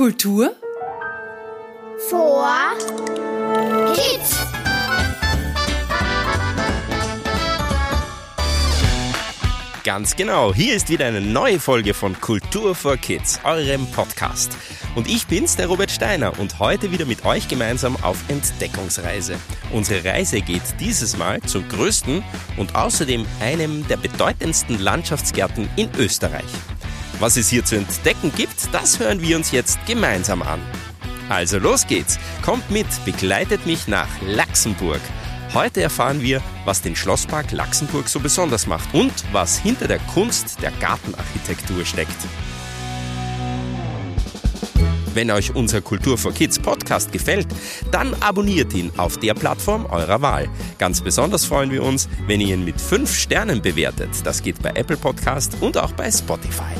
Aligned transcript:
Kultur 0.00 0.56
vor 2.08 2.48
Kids. 3.92 4.34
Ganz 9.84 10.16
genau, 10.16 10.54
hier 10.54 10.74
ist 10.74 10.88
wieder 10.88 11.04
eine 11.04 11.20
neue 11.20 11.60
Folge 11.60 11.92
von 11.92 12.18
Kultur 12.18 12.74
for 12.74 12.96
Kids, 12.96 13.40
eurem 13.44 13.86
Podcast. 13.88 14.56
Und 14.94 15.06
ich 15.06 15.26
bin's, 15.26 15.56
der 15.56 15.66
Robert 15.66 15.90
Steiner, 15.90 16.38
und 16.38 16.58
heute 16.58 16.92
wieder 16.92 17.04
mit 17.04 17.26
euch 17.26 17.46
gemeinsam 17.48 17.94
auf 18.00 18.16
Entdeckungsreise. 18.28 19.36
Unsere 19.70 20.02
Reise 20.02 20.40
geht 20.40 20.62
dieses 20.80 21.18
Mal 21.18 21.42
zum 21.42 21.68
größten 21.68 22.24
und 22.56 22.74
außerdem 22.74 23.26
einem 23.40 23.86
der 23.88 23.98
bedeutendsten 23.98 24.78
Landschaftsgärten 24.78 25.68
in 25.76 25.90
Österreich. 25.98 26.48
Was 27.20 27.36
es 27.36 27.50
hier 27.50 27.62
zu 27.62 27.76
entdecken 27.76 28.32
gibt, 28.34 28.72
das 28.72 28.98
hören 28.98 29.20
wir 29.20 29.36
uns 29.36 29.50
jetzt 29.50 29.78
gemeinsam 29.86 30.40
an. 30.40 30.58
Also 31.28 31.58
los 31.58 31.86
geht's, 31.86 32.18
kommt 32.42 32.70
mit, 32.70 32.86
begleitet 33.04 33.66
mich 33.66 33.86
nach 33.86 34.08
Laxenburg. 34.26 35.00
Heute 35.52 35.82
erfahren 35.82 36.22
wir, 36.22 36.40
was 36.64 36.80
den 36.80 36.96
Schlosspark 36.96 37.52
Laxenburg 37.52 38.08
so 38.08 38.20
besonders 38.20 38.66
macht 38.66 38.94
und 38.94 39.12
was 39.32 39.58
hinter 39.58 39.86
der 39.86 39.98
Kunst 40.14 40.62
der 40.62 40.70
Gartenarchitektur 40.80 41.84
steckt. 41.84 42.16
Wenn 45.12 45.30
euch 45.30 45.54
unser 45.54 45.82
Kultur 45.82 46.16
for 46.16 46.32
Kids 46.32 46.58
Podcast 46.58 47.12
gefällt, 47.12 47.48
dann 47.90 48.14
abonniert 48.20 48.72
ihn 48.72 48.92
auf 48.96 49.18
der 49.18 49.34
Plattform 49.34 49.84
eurer 49.86 50.22
Wahl. 50.22 50.48
Ganz 50.78 51.02
besonders 51.02 51.44
freuen 51.44 51.70
wir 51.70 51.82
uns, 51.82 52.08
wenn 52.26 52.40
ihr 52.40 52.54
ihn 52.54 52.64
mit 52.64 52.80
5 52.80 53.12
Sternen 53.12 53.60
bewertet. 53.60 54.10
Das 54.24 54.42
geht 54.42 54.62
bei 54.62 54.70
Apple 54.70 54.96
Podcast 54.96 55.56
und 55.60 55.76
auch 55.76 55.92
bei 55.92 56.10
Spotify. 56.10 56.74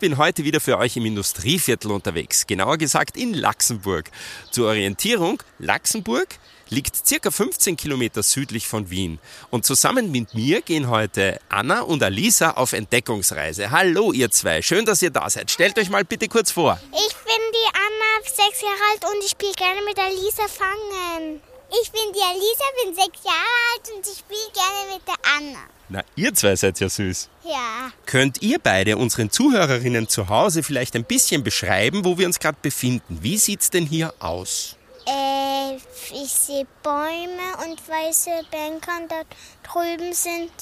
Bin 0.00 0.16
heute 0.16 0.44
wieder 0.44 0.60
für 0.60 0.78
euch 0.78 0.96
im 0.96 1.04
Industrieviertel 1.04 1.92
unterwegs, 1.92 2.46
genauer 2.46 2.78
gesagt 2.78 3.16
in 3.16 3.34
Laxenburg. 3.34 4.10
Zur 4.50 4.68
Orientierung, 4.68 5.42
Laxenburg 5.58 6.26
liegt 6.70 7.06
circa 7.06 7.30
15 7.30 7.76
Kilometer 7.76 8.22
südlich 8.22 8.66
von 8.66 8.90
Wien. 8.90 9.18
Und 9.50 9.66
zusammen 9.66 10.10
mit 10.10 10.34
mir 10.34 10.62
gehen 10.62 10.88
heute 10.88 11.38
Anna 11.50 11.82
und 11.82 12.02
Alisa 12.02 12.52
auf 12.52 12.72
Entdeckungsreise. 12.72 13.70
Hallo 13.70 14.12
ihr 14.12 14.30
zwei, 14.30 14.62
schön, 14.62 14.86
dass 14.86 15.02
ihr 15.02 15.10
da 15.10 15.28
seid. 15.28 15.50
Stellt 15.50 15.78
euch 15.78 15.90
mal 15.90 16.04
bitte 16.04 16.28
kurz 16.28 16.50
vor. 16.50 16.80
Ich 16.92 17.14
bin 17.16 17.42
die 17.52 17.76
Anna, 17.76 18.24
sechs 18.24 18.62
Jahre 18.62 18.80
alt 18.92 19.04
und 19.04 19.22
ich 19.22 19.30
spiele 19.30 19.52
gerne 19.52 19.80
mit 19.86 19.98
Alisa 19.98 20.48
fangen. 20.48 21.49
Ich 21.82 21.92
bin 21.92 22.12
die 22.12 22.20
Alisa, 22.20 22.64
bin 22.84 22.94
sechs 22.94 23.24
Jahre 23.24 23.60
alt 23.72 23.96
und 23.96 24.06
ich 24.06 24.18
spiele 24.18 24.52
gerne 24.52 24.94
mit 24.94 25.06
der 25.06 25.14
Anna. 25.36 25.66
Na, 25.88 26.04
ihr 26.16 26.34
zwei 26.34 26.56
seid 26.56 26.80
ja 26.80 26.88
süß. 26.88 27.28
Ja. 27.44 27.92
Könnt 28.06 28.42
ihr 28.42 28.58
beide 28.58 28.96
unseren 28.96 29.30
Zuhörerinnen 29.30 30.08
zu 30.08 30.28
Hause 30.28 30.62
vielleicht 30.62 30.96
ein 30.96 31.04
bisschen 31.04 31.44
beschreiben, 31.44 32.04
wo 32.04 32.18
wir 32.18 32.26
uns 32.26 32.38
gerade 32.38 32.58
befinden? 32.60 33.18
Wie 33.22 33.38
sieht's 33.38 33.70
denn 33.70 33.86
hier 33.86 34.14
aus? 34.18 34.76
Äh, 35.06 35.76
ich 36.12 36.32
sehe 36.32 36.66
Bäume 36.82 37.56
und 37.66 37.88
weiße 37.88 38.30
Bänke 38.50 38.90
und 39.00 39.10
da 39.10 39.22
drüben 39.62 40.12
sind 40.12 40.52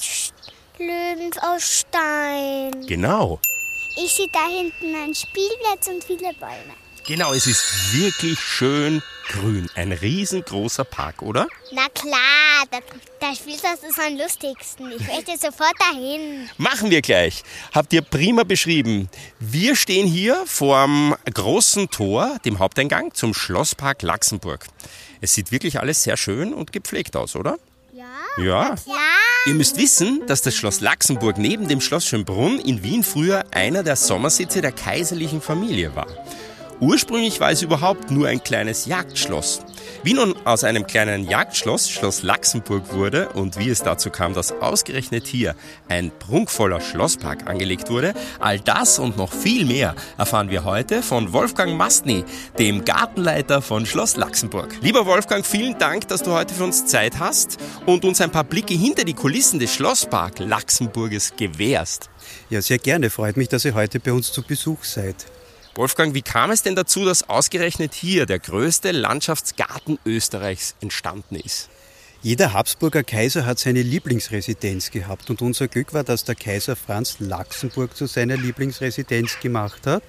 Löwen 0.77 1.31
aus 1.41 1.79
Stein. 1.79 2.87
Genau. 2.87 3.39
Ich 3.97 4.13
sehe 4.13 4.29
da 4.31 4.47
hinten 4.47 4.95
einen 4.95 5.15
Spielplatz 5.15 5.87
und 5.87 6.03
viele 6.03 6.33
Bäume. 6.33 6.73
Genau, 7.09 7.33
es 7.33 7.47
ist 7.47 7.91
wirklich 7.91 8.39
schön 8.39 9.01
grün. 9.29 9.67
Ein 9.73 9.93
riesengroßer 9.93 10.83
Park, 10.83 11.23
oder? 11.23 11.47
Na 11.71 11.87
klar, 11.89 12.67
der, 12.71 12.81
der 13.19 13.35
Spielplatz 13.35 13.79
ist 13.81 13.97
am 13.97 14.15
lustigsten. 14.15 14.91
Ich 14.91 15.07
möchte 15.07 15.31
sofort 15.31 15.73
dahin. 15.79 16.47
Machen 16.59 16.91
wir 16.91 17.01
gleich. 17.01 17.41
Habt 17.73 17.93
ihr 17.93 18.03
prima 18.03 18.43
beschrieben. 18.43 19.09
Wir 19.39 19.75
stehen 19.75 20.05
hier 20.05 20.43
vorm 20.45 21.15
großen 21.33 21.89
Tor, 21.89 22.37
dem 22.45 22.59
Haupteingang 22.59 23.11
zum 23.15 23.33
Schlosspark 23.33 24.03
Laxenburg. 24.03 24.67
Es 25.19 25.33
sieht 25.33 25.51
wirklich 25.51 25.79
alles 25.79 26.03
sehr 26.03 26.15
schön 26.15 26.53
und 26.53 26.71
gepflegt 26.71 27.15
aus, 27.15 27.35
oder? 27.35 27.57
Ja? 27.91 28.05
Ja. 28.37 28.75
Ja. 28.85 28.93
Ihr 29.47 29.55
müsst 29.55 29.77
wissen, 29.77 30.27
dass 30.27 30.43
das 30.43 30.55
Schloss 30.55 30.79
Laxenburg 30.79 31.39
neben 31.39 31.67
dem 31.67 31.81
Schloss 31.81 32.05
Schönbrunn 32.05 32.59
in 32.59 32.83
Wien 32.83 33.03
früher 33.03 33.45
einer 33.49 33.81
der 33.81 33.95
Sommersitze 33.95 34.61
der 34.61 34.73
kaiserlichen 34.73 35.41
Familie 35.41 35.95
war. 35.95 36.05
Ursprünglich 36.81 37.41
war 37.41 37.51
es 37.51 37.61
überhaupt 37.61 38.09
nur 38.09 38.29
ein 38.29 38.41
kleines 38.41 38.85
Jagdschloss. 38.85 39.61
Wie 40.03 40.13
nun 40.13 40.33
aus 40.45 40.63
einem 40.63 40.87
kleinen 40.87 41.27
Jagdschloss 41.27 41.89
Schloss 41.89 42.23
Laxenburg 42.23 42.93
wurde 42.93 43.27
und 43.29 43.59
wie 43.59 43.69
es 43.69 43.83
dazu 43.83 44.09
kam, 44.09 44.33
dass 44.33 44.53
ausgerechnet 44.53 45.27
hier 45.27 45.55
ein 45.89 46.09
prunkvoller 46.09 46.79
Schlosspark 46.79 47.49
angelegt 47.49 47.89
wurde, 47.89 48.13
all 48.39 48.61
das 48.61 48.97
und 48.97 49.17
noch 49.17 49.33
viel 49.33 49.65
mehr 49.65 49.93
erfahren 50.17 50.49
wir 50.49 50.63
heute 50.63 51.01
von 51.01 51.33
Wolfgang 51.33 51.75
Mastny, 51.75 52.23
dem 52.57 52.85
Gartenleiter 52.85 53.61
von 53.61 53.85
Schloss 53.85 54.15
Laxenburg. 54.15 54.73
Lieber 54.81 55.05
Wolfgang, 55.05 55.45
vielen 55.45 55.77
Dank, 55.79 56.07
dass 56.07 56.23
du 56.23 56.31
heute 56.31 56.53
für 56.53 56.63
uns 56.63 56.85
Zeit 56.85 57.19
hast 57.19 57.57
und 57.85 58.05
uns 58.05 58.21
ein 58.21 58.31
paar 58.31 58.45
Blicke 58.45 58.73
hinter 58.73 59.03
die 59.03 59.13
Kulissen 59.15 59.59
des 59.59 59.73
Schlosspark 59.73 60.39
Laxenburges 60.39 61.33
gewährst. 61.35 62.09
Ja, 62.49 62.61
sehr 62.61 62.77
gerne. 62.77 63.09
Freut 63.09 63.35
mich, 63.35 63.49
dass 63.49 63.65
ihr 63.65 63.73
heute 63.73 63.99
bei 63.99 64.13
uns 64.13 64.31
zu 64.31 64.43
Besuch 64.43 64.85
seid. 64.85 65.25
Wolfgang, 65.79 66.13
wie 66.13 66.21
kam 66.21 66.51
es 66.51 66.61
denn 66.61 66.75
dazu, 66.75 67.05
dass 67.05 67.29
ausgerechnet 67.29 67.93
hier 67.93 68.25
der 68.25 68.39
größte 68.39 68.91
Landschaftsgarten 68.91 69.97
Österreichs 70.05 70.75
entstanden 70.81 71.35
ist? 71.35 71.69
Jeder 72.21 72.51
Habsburger 72.51 73.01
Kaiser 73.01 73.45
hat 73.45 73.59
seine 73.59 73.81
Lieblingsresidenz 73.81 74.91
gehabt 74.91 75.29
und 75.29 75.41
unser 75.41 75.69
Glück 75.69 75.93
war, 75.93 76.03
dass 76.03 76.25
der 76.25 76.35
Kaiser 76.35 76.75
Franz 76.75 77.19
Laxenburg 77.19 77.95
zu 77.95 78.07
seiner 78.07 78.35
Lieblingsresidenz 78.35 79.39
gemacht 79.39 79.87
hat. 79.87 80.03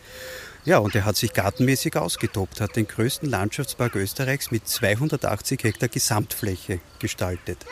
Ja, 0.64 0.78
und 0.78 0.96
er 0.96 1.04
hat 1.04 1.14
sich 1.14 1.34
gartenmäßig 1.34 1.96
ausgetobt, 1.96 2.60
hat 2.60 2.74
den 2.74 2.88
größten 2.88 3.30
Landschaftspark 3.30 3.94
Österreichs 3.94 4.50
mit 4.50 4.66
280 4.66 5.62
Hektar 5.62 5.88
Gesamtfläche 5.88 6.80
gestaltet. 6.98 7.64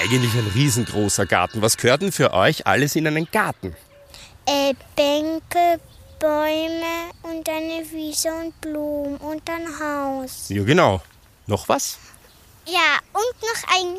Eigentlich 0.00 0.34
ein 0.34 0.52
riesengroßer 0.54 1.26
Garten. 1.26 1.62
Was 1.62 1.76
gehört 1.76 2.02
denn 2.02 2.12
für 2.12 2.32
euch 2.32 2.68
alles 2.68 2.94
in 2.94 3.08
einen 3.08 3.26
Garten? 3.32 3.74
Äh, 4.50 4.72
Bänke, 4.96 5.78
Bäume 6.18 7.10
und 7.22 7.46
eine 7.50 7.84
Wiese 7.92 8.32
und 8.32 8.58
Blumen 8.62 9.18
und 9.18 9.42
ein 9.50 9.66
Haus. 9.78 10.46
Ja, 10.48 10.64
genau. 10.64 11.02
Noch 11.46 11.68
was? 11.68 11.98
Ja, 12.64 12.98
und 13.12 13.42
noch 13.42 13.76
ein 13.76 13.96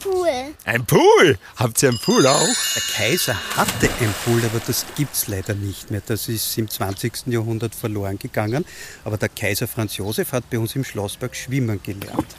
Pool. 0.00 0.54
Ein 0.64 0.86
Pool! 0.86 1.38
Habt 1.56 1.82
ihr 1.82 1.90
einen 1.90 1.98
Pool 1.98 2.26
auch? 2.26 2.40
Der 2.40 2.82
Kaiser 2.94 3.36
hatte 3.56 3.90
ein 4.00 4.14
Pool, 4.24 4.42
aber 4.42 4.60
das 4.66 4.86
gibt's 4.96 5.28
leider 5.28 5.52
nicht 5.52 5.90
mehr. 5.90 6.00
Das 6.06 6.28
ist 6.28 6.56
im 6.56 6.70
20. 6.70 7.26
Jahrhundert 7.26 7.74
verloren 7.74 8.18
gegangen. 8.18 8.64
Aber 9.04 9.18
der 9.18 9.28
Kaiser 9.28 9.68
Franz 9.68 9.98
Josef 9.98 10.32
hat 10.32 10.48
bei 10.48 10.58
uns 10.58 10.76
im 10.76 10.84
Schlosspark 10.84 11.36
schwimmen 11.36 11.82
gelernt. 11.82 12.36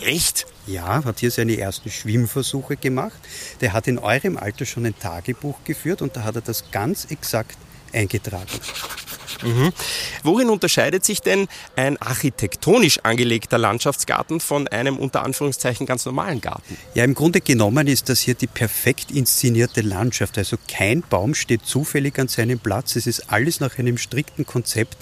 Echt? 0.00 0.46
Ja, 0.66 1.04
hat 1.04 1.20
hier 1.20 1.30
seine 1.30 1.58
ersten 1.58 1.90
Schwimmversuche 1.90 2.76
gemacht. 2.76 3.18
Der 3.60 3.72
hat 3.72 3.86
in 3.86 3.98
eurem 3.98 4.36
Alter 4.36 4.64
schon 4.64 4.86
ein 4.86 4.98
Tagebuch 4.98 5.56
geführt 5.64 6.02
und 6.02 6.16
da 6.16 6.24
hat 6.24 6.36
er 6.36 6.42
das 6.42 6.70
ganz 6.70 7.06
exakt 7.10 7.56
eingetragen. 7.92 8.48
Worin 10.22 10.48
unterscheidet 10.48 11.04
sich 11.04 11.20
denn 11.20 11.48
ein 11.76 12.00
architektonisch 12.00 13.00
angelegter 13.02 13.58
Landschaftsgarten 13.58 14.40
von 14.40 14.68
einem 14.68 14.96
unter 14.96 15.22
Anführungszeichen 15.22 15.86
ganz 15.86 16.06
normalen 16.06 16.40
Garten? 16.40 16.76
Ja, 16.94 17.04
im 17.04 17.14
Grunde 17.14 17.40
genommen 17.40 17.86
ist 17.86 18.08
das 18.08 18.20
hier 18.20 18.34
die 18.34 18.46
perfekt 18.46 19.10
inszenierte 19.10 19.82
Landschaft. 19.82 20.38
Also 20.38 20.56
kein 20.68 21.02
Baum 21.02 21.34
steht 21.34 21.66
zufällig 21.66 22.18
an 22.18 22.28
seinem 22.28 22.58
Platz. 22.58 22.96
Es 22.96 23.06
ist 23.06 23.30
alles 23.30 23.60
nach 23.60 23.78
einem 23.78 23.98
strikten 23.98 24.46
Konzept 24.46 24.96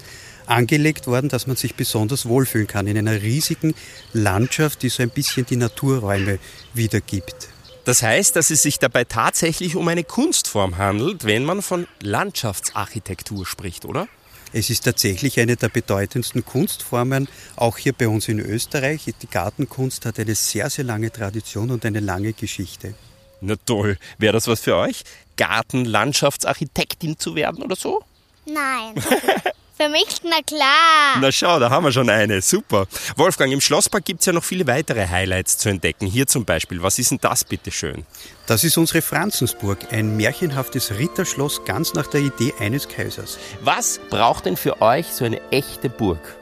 angelegt 0.53 1.07
worden, 1.07 1.29
dass 1.29 1.47
man 1.47 1.57
sich 1.57 1.75
besonders 1.75 2.27
wohlfühlen 2.27 2.67
kann 2.67 2.87
in 2.87 2.99
einer 2.99 3.23
riesigen 3.23 3.75
Landschaft, 4.13 4.83
die 4.83 4.89
so 4.89 5.03
ein 5.03 5.11
bisschen 5.11 5.47
die 5.47 5.57
Naturräume 5.57 6.39
wiedergibt. 6.75 7.49
Das 7.85 8.03
heißt, 8.03 8.37
dass 8.37 8.51
es 8.51 8.63
sich 8.63 8.79
dabei 8.79 9.05
tatsächlich 9.05 9.75
um 9.75 9.89
eine 9.89 10.05
Kunstform 10.05 10.79
handelt, 10.79 11.25
wenn 11.25 11.45
man 11.45 11.63
von 11.63 11.89
Landschaftsarchitektur 12.01 13.45
spricht, 13.45 13.85
oder? 13.85 14.07
Es 14.53 14.71
ist 14.71 14.85
tatsächlich 14.85 15.41
eine 15.41 15.57
der 15.57 15.71
bedeutendsten 15.71 16.45
Kunstformen, 16.45 17.27
auch 17.57 17.79
hier 17.79 17.95
bei 17.95 18.07
uns 18.07 18.29
in 18.29 18.39
Österreich. 18.39 19.07
Die 19.21 19.27
Gartenkunst 19.27 20.05
hat 20.05 20.19
eine 20.21 20.35
sehr, 20.35 20.69
sehr 20.69 20.85
lange 20.85 21.11
Tradition 21.11 21.71
und 21.71 21.85
eine 21.87 22.01
lange 22.01 22.35
Geschichte. 22.35 22.95
Na 23.41 23.57
toll. 23.57 23.97
Wäre 24.19 24.35
das 24.35 24.47
was 24.47 24.61
für 24.61 24.77
euch? 24.77 25.03
Gartenlandschaftsarchitektin 25.37 27.19
zu 27.19 27.35
werden 27.35 27.65
oder 27.65 27.77
so? 27.77 28.05
Nein. 28.45 28.95
Für 29.75 29.89
mich, 29.89 30.21
na 30.23 30.37
klar. 30.47 31.19
Na 31.21 31.33
schau, 31.33 31.59
da 31.59 31.71
haben 31.71 31.85
wir 31.85 31.93
schon 31.93 32.11
eine. 32.11 32.43
Super. 32.43 32.87
Wolfgang, 33.17 33.53
im 33.53 33.61
Schlosspark 33.61 34.05
gibt's 34.05 34.27
ja 34.27 34.33
noch 34.33 34.45
viele 34.45 34.67
weitere 34.67 35.09
Highlights 35.09 35.57
zu 35.59 35.71
entdecken. 35.71 36.07
Hier 36.07 36.27
zum 36.27 36.45
Beispiel. 36.45 36.83
Was 36.83 36.99
ist 36.99 37.11
denn 37.11 37.19
das 37.21 37.45
bitte 37.45 37.71
schön? 37.71 38.05
Das 38.47 38.65
ist 38.65 38.77
unsere 38.77 39.01
Franzensburg, 39.01 39.79
ein 39.91 40.17
märchenhaftes 40.17 40.99
Ritterschloss 40.99 41.65
ganz 41.65 41.95
nach 41.95 42.07
der 42.07 42.21
Idee 42.21 42.53
eines 42.61 42.87
Kaisers. 42.87 43.39
Was 43.63 43.99
braucht 44.11 44.45
denn 44.45 44.57
für 44.59 44.83
euch 44.83 45.07
so 45.07 45.25
eine 45.25 45.41
echte 45.51 45.89
Burg? 45.89 46.37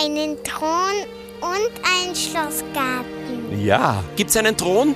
Einen 0.00 0.36
Thron 0.44 1.06
und 1.40 1.70
einen 1.84 2.14
Schlossgarten. 2.14 3.64
Ja. 3.64 4.04
Gibt 4.16 4.30
es 4.30 4.36
einen 4.36 4.56
Thron? 4.56 4.94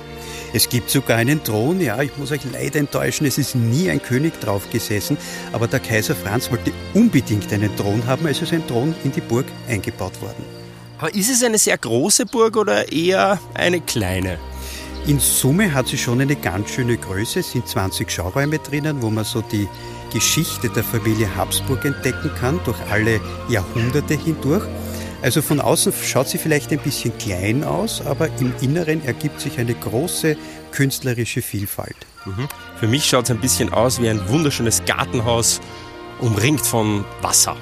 Es 0.55 0.69
gibt 0.69 0.91
sogar 0.91 1.17
einen 1.17 1.43
Thron, 1.43 1.81
ja, 1.81 1.99
ich 2.03 2.15
muss 2.17 2.31
euch 2.31 2.41
leider 2.51 2.79
enttäuschen, 2.79 3.25
es 3.25 3.39
ist 3.39 3.55
nie 3.55 3.89
ein 3.89 3.99
König 3.99 4.39
drauf 4.39 4.69
gesessen, 4.71 5.17
aber 5.51 5.67
der 5.67 5.79
Kaiser 5.79 6.15
Franz 6.15 6.51
wollte 6.51 6.71
unbedingt 6.93 7.51
einen 7.51 7.75
Thron 7.75 8.05
haben, 8.05 8.27
also 8.27 8.43
ist 8.43 8.53
ein 8.53 8.65
Thron 8.67 8.93
in 9.03 9.11
die 9.11 9.21
Burg 9.21 9.47
eingebaut 9.67 10.21
worden. 10.21 10.45
Aber 10.99 11.11
ist 11.15 11.31
es 11.31 11.43
eine 11.43 11.57
sehr 11.57 11.75
große 11.75 12.27
Burg 12.27 12.55
oder 12.55 12.91
eher 12.91 13.39
eine 13.55 13.81
kleine? 13.81 14.37
In 15.07 15.19
Summe 15.19 15.73
hat 15.73 15.87
sie 15.87 15.97
schon 15.97 16.21
eine 16.21 16.35
ganz 16.35 16.69
schöne 16.69 16.97
Größe, 16.97 17.39
es 17.39 17.51
sind 17.51 17.67
20 17.67 18.11
Schauräume 18.11 18.59
drinnen, 18.59 19.01
wo 19.01 19.09
man 19.09 19.25
so 19.25 19.41
die 19.41 19.67
Geschichte 20.13 20.69
der 20.69 20.83
Familie 20.83 21.35
Habsburg 21.35 21.83
entdecken 21.83 22.29
kann, 22.39 22.59
durch 22.63 22.77
alle 22.91 23.19
Jahrhunderte 23.49 24.13
hindurch. 24.13 24.63
Also 25.23 25.41
von 25.41 25.61
außen 25.61 25.93
schaut 26.03 26.27
sie 26.27 26.37
vielleicht 26.37 26.73
ein 26.73 26.79
bisschen 26.79 27.17
klein 27.17 27.63
aus, 27.63 28.05
aber 28.05 28.27
im 28.41 28.53
Inneren 28.59 29.03
ergibt 29.05 29.39
sich 29.39 29.57
eine 29.57 29.73
große 29.73 30.35
künstlerische 30.71 31.41
Vielfalt. 31.41 31.95
Mhm. 32.25 32.49
Für 32.77 32.89
mich 32.89 33.05
schaut 33.05 33.23
es 33.23 33.31
ein 33.31 33.39
bisschen 33.39 33.71
aus 33.71 34.01
wie 34.01 34.09
ein 34.09 34.27
wunderschönes 34.27 34.83
Gartenhaus, 34.83 35.61
umringt 36.19 36.59
von 36.59 37.05
Wasser. 37.21 37.55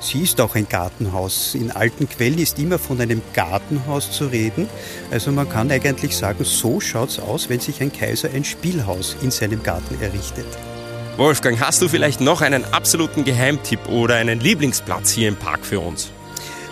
Sie 0.00 0.22
ist 0.22 0.40
auch 0.40 0.56
ein 0.56 0.68
Gartenhaus. 0.68 1.54
In 1.54 1.70
alten 1.70 2.08
Quellen 2.08 2.38
ist 2.38 2.58
immer 2.58 2.78
von 2.78 3.00
einem 3.00 3.22
Gartenhaus 3.34 4.10
zu 4.10 4.26
reden. 4.26 4.68
Also 5.12 5.30
man 5.30 5.48
kann 5.48 5.70
eigentlich 5.70 6.16
sagen, 6.16 6.42
so 6.42 6.80
schaut 6.80 7.10
es 7.10 7.20
aus, 7.20 7.48
wenn 7.48 7.60
sich 7.60 7.80
ein 7.82 7.92
Kaiser 7.92 8.30
ein 8.34 8.42
Spielhaus 8.42 9.16
in 9.22 9.30
seinem 9.30 9.62
Garten 9.62 9.96
errichtet. 10.00 10.46
Wolfgang, 11.16 11.60
hast 11.60 11.80
du 11.82 11.88
vielleicht 11.88 12.20
noch 12.20 12.42
einen 12.42 12.64
absoluten 12.64 13.24
Geheimtipp 13.24 13.88
oder 13.88 14.16
einen 14.16 14.40
Lieblingsplatz 14.40 15.12
hier 15.12 15.28
im 15.28 15.36
Park 15.36 15.64
für 15.64 15.78
uns? 15.78 16.10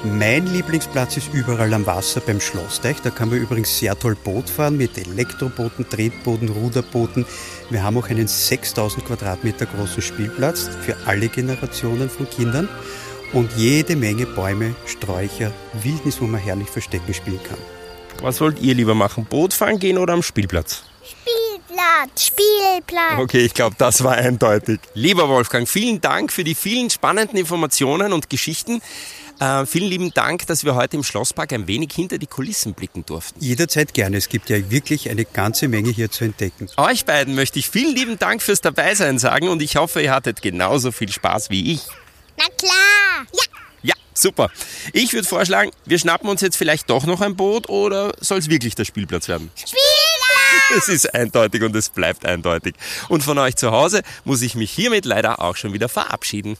Mein 0.06 0.46
Lieblingsplatz 0.46 1.16
ist 1.16 1.32
überall 1.32 1.72
am 1.72 1.86
Wasser 1.86 2.20
beim 2.20 2.38
Schlossteich. 2.38 3.00
Da 3.00 3.08
kann 3.08 3.30
man 3.30 3.38
übrigens 3.38 3.78
sehr 3.78 3.98
toll 3.98 4.14
Boot 4.14 4.50
fahren 4.50 4.76
mit 4.76 4.98
Elektrobooten, 4.98 5.88
Tretbooten, 5.88 6.50
Ruderbooten. 6.50 7.24
Wir 7.70 7.82
haben 7.82 7.96
auch 7.96 8.10
einen 8.10 8.28
6000 8.28 9.06
Quadratmeter 9.06 9.64
großen 9.64 10.02
Spielplatz 10.02 10.68
für 10.82 10.94
alle 11.06 11.28
Generationen 11.28 12.10
von 12.10 12.28
Kindern 12.28 12.68
und 13.32 13.50
jede 13.56 13.96
Menge 13.96 14.26
Bäume, 14.26 14.74
Sträucher, 14.84 15.52
Wildnis, 15.82 16.20
wo 16.20 16.26
man 16.26 16.40
herrlich 16.40 16.68
verstecken 16.68 17.14
spielen 17.14 17.40
kann. 17.42 17.58
Was 18.20 18.42
wollt 18.42 18.60
ihr 18.60 18.74
lieber 18.74 18.94
machen? 18.94 19.24
Boot 19.24 19.54
fahren 19.54 19.78
gehen 19.78 19.96
oder 19.96 20.12
am 20.12 20.22
Spielplatz? 20.22 20.84
Spielplatz, 21.02 22.26
Spielplatz. 22.26 23.20
Okay, 23.20 23.40
ich 23.40 23.54
glaube, 23.54 23.76
das 23.78 24.04
war 24.04 24.12
eindeutig. 24.12 24.80
Lieber 24.92 25.30
Wolfgang, 25.30 25.66
vielen 25.66 26.02
Dank 26.02 26.30
für 26.30 26.44
die 26.44 26.54
vielen 26.54 26.90
spannenden 26.90 27.38
Informationen 27.38 28.12
und 28.12 28.28
Geschichten. 28.28 28.82
Äh, 29.40 29.66
vielen 29.66 29.88
lieben 29.88 30.14
Dank, 30.14 30.46
dass 30.46 30.64
wir 30.64 30.74
heute 30.74 30.96
im 30.96 31.02
Schlosspark 31.02 31.52
ein 31.52 31.66
wenig 31.66 31.92
hinter 31.92 32.18
die 32.18 32.26
Kulissen 32.26 32.74
blicken 32.74 33.04
durften. 33.04 33.40
Jederzeit 33.42 33.92
gerne. 33.92 34.16
Es 34.16 34.28
gibt 34.28 34.48
ja 34.48 34.70
wirklich 34.70 35.10
eine 35.10 35.24
ganze 35.24 35.68
Menge 35.68 35.90
hier 35.90 36.10
zu 36.10 36.24
entdecken. 36.24 36.68
Euch 36.76 37.04
beiden 37.04 37.34
möchte 37.34 37.58
ich 37.58 37.68
vielen 37.68 37.94
lieben 37.94 38.18
Dank 38.18 38.42
fürs 38.42 38.60
Dabeisein 38.60 39.18
sagen 39.18 39.48
und 39.48 39.60
ich 39.60 39.76
hoffe, 39.76 40.00
ihr 40.02 40.12
hattet 40.12 40.40
genauso 40.42 40.92
viel 40.92 41.10
Spaß 41.10 41.50
wie 41.50 41.72
ich. 41.72 41.82
Na 42.38 42.44
klar. 42.56 43.26
Ja. 43.32 43.42
Ja, 43.82 43.94
super. 44.14 44.50
Ich 44.94 45.12
würde 45.12 45.28
vorschlagen, 45.28 45.70
wir 45.84 45.98
schnappen 45.98 46.28
uns 46.30 46.40
jetzt 46.40 46.56
vielleicht 46.56 46.88
doch 46.88 47.04
noch 47.04 47.20
ein 47.20 47.36
Boot 47.36 47.68
oder 47.68 48.14
soll 48.18 48.38
es 48.38 48.48
wirklich 48.48 48.74
der 48.74 48.86
Spielplatz 48.86 49.28
werden? 49.28 49.50
Spielplatz. 49.54 49.84
Es 50.78 50.88
ist 50.88 51.14
eindeutig 51.14 51.62
und 51.62 51.76
es 51.76 51.90
bleibt 51.90 52.24
eindeutig. 52.24 52.76
Und 53.08 53.22
von 53.22 53.36
euch 53.38 53.56
zu 53.56 53.72
Hause 53.72 54.02
muss 54.24 54.40
ich 54.40 54.54
mich 54.54 54.70
hiermit 54.70 55.04
leider 55.04 55.42
auch 55.42 55.56
schon 55.56 55.74
wieder 55.74 55.90
verabschieden. 55.90 56.56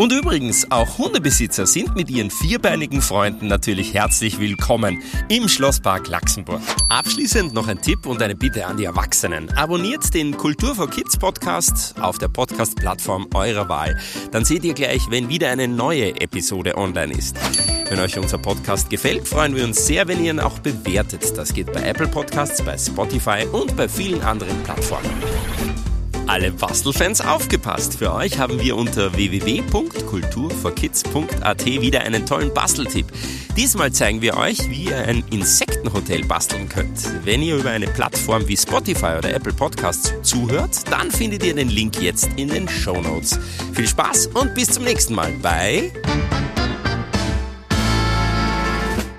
Und 0.00 0.14
übrigens, 0.14 0.66
auch 0.70 0.96
Hundebesitzer 0.96 1.66
sind 1.66 1.94
mit 1.94 2.08
ihren 2.08 2.30
vierbeinigen 2.30 3.02
Freunden 3.02 3.48
natürlich 3.48 3.92
herzlich 3.92 4.40
willkommen 4.40 5.02
im 5.28 5.46
Schlosspark 5.46 6.08
Laxenburg. 6.08 6.62
Abschließend 6.88 7.52
noch 7.52 7.68
ein 7.68 7.82
Tipp 7.82 8.06
und 8.06 8.22
eine 8.22 8.34
Bitte 8.34 8.64
an 8.64 8.78
die 8.78 8.86
Erwachsenen. 8.86 9.54
Abonniert 9.58 10.14
den 10.14 10.34
Kultur 10.38 10.74
for 10.74 10.88
Kids 10.88 11.18
Podcast 11.18 11.94
auf 12.00 12.16
der 12.16 12.28
Podcast-Plattform 12.28 13.28
eurer 13.34 13.68
Wahl. 13.68 14.00
Dann 14.32 14.46
seht 14.46 14.64
ihr 14.64 14.72
gleich, 14.72 15.02
wenn 15.10 15.28
wieder 15.28 15.50
eine 15.50 15.68
neue 15.68 16.18
Episode 16.18 16.78
online 16.78 17.12
ist. 17.12 17.36
Wenn 17.90 18.00
euch 18.00 18.18
unser 18.18 18.38
Podcast 18.38 18.88
gefällt, 18.88 19.28
freuen 19.28 19.54
wir 19.54 19.64
uns 19.64 19.86
sehr, 19.86 20.08
wenn 20.08 20.24
ihr 20.24 20.30
ihn 20.30 20.40
auch 20.40 20.60
bewertet. 20.60 21.36
Das 21.36 21.52
geht 21.52 21.74
bei 21.74 21.82
Apple 21.82 22.08
Podcasts, 22.08 22.64
bei 22.64 22.78
Spotify 22.78 23.46
und 23.52 23.76
bei 23.76 23.86
vielen 23.86 24.22
anderen 24.22 24.62
Plattformen 24.62 25.10
alle 26.30 26.50
Bastelfans 26.52 27.20
aufgepasst. 27.22 27.98
Für 27.98 28.14
euch 28.14 28.38
haben 28.38 28.60
wir 28.60 28.76
unter 28.76 29.16
www.kulturforkids.at 29.16 31.66
wieder 31.66 32.02
einen 32.02 32.24
tollen 32.24 32.54
Basteltipp. 32.54 33.06
Diesmal 33.56 33.90
zeigen 33.90 34.22
wir 34.22 34.36
euch, 34.36 34.70
wie 34.70 34.84
ihr 34.84 34.96
ein 34.96 35.24
Insektenhotel 35.32 36.24
basteln 36.24 36.68
könnt. 36.68 37.00
Wenn 37.24 37.42
ihr 37.42 37.56
über 37.56 37.70
eine 37.70 37.88
Plattform 37.88 38.46
wie 38.46 38.56
Spotify 38.56 39.16
oder 39.18 39.34
Apple 39.34 39.52
Podcasts 39.52 40.14
zuhört, 40.22 40.88
dann 40.92 41.10
findet 41.10 41.44
ihr 41.44 41.56
den 41.56 41.68
Link 41.68 42.00
jetzt 42.00 42.28
in 42.36 42.46
den 42.46 42.68
Show 42.68 43.00
Notes. 43.00 43.36
Viel 43.72 43.88
Spaß 43.88 44.28
und 44.28 44.54
bis 44.54 44.68
zum 44.68 44.84
nächsten 44.84 45.16
Mal 45.16 45.32
bei 45.42 45.90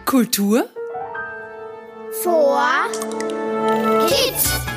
Kultur 0.06 0.64
Vor 2.24 2.88
Kids. 4.08 4.71